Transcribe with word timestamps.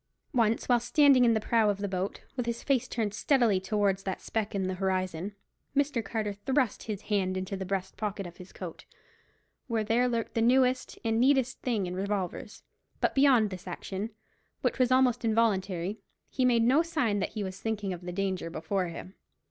Once, 0.33 0.67
while 0.67 0.79
standing 0.79 1.23
in 1.25 1.35
the 1.35 1.39
prow 1.39 1.69
of 1.69 1.77
the 1.77 1.87
boat, 1.87 2.21
with 2.35 2.47
his 2.47 2.63
face 2.63 2.87
turned 2.87 3.13
steadily 3.13 3.59
towards 3.59 4.01
that 4.01 4.19
speck 4.19 4.55
in 4.55 4.63
the 4.63 4.73
horizon, 4.73 5.35
Mr. 5.77 6.03
Carter 6.03 6.33
thrust 6.33 6.81
his 6.85 7.03
hand 7.03 7.37
into 7.37 7.55
the 7.55 7.67
breast 7.67 7.97
pocket 7.97 8.25
of 8.25 8.37
his 8.37 8.51
coat, 8.51 8.85
where 9.67 9.83
there 9.83 10.09
lurked 10.09 10.33
the 10.33 10.41
newest 10.41 10.97
and 11.05 11.19
neatest 11.19 11.61
thing 11.61 11.85
in 11.85 11.93
revolvers; 11.95 12.63
but 12.99 13.13
beyond 13.13 13.51
this 13.51 13.67
action, 13.67 14.09
which 14.61 14.79
was 14.79 14.91
almost 14.91 15.23
involuntary, 15.23 15.99
he 16.31 16.45
made 16.45 16.63
no 16.63 16.81
sign 16.81 17.19
that 17.19 17.33
he 17.33 17.43
was 17.43 17.59
thinking 17.61 17.93
of 17.93 18.01
the 18.01 18.11
danger 18.11 18.49
before 18.49 18.87
him. 18.87 19.13